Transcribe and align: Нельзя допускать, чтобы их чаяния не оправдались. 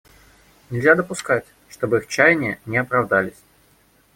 Нельзя 0.71 0.95
допускать, 0.95 1.45
чтобы 1.69 1.99
их 1.99 2.07
чаяния 2.07 2.57
не 2.65 2.77
оправдались. 2.77 3.43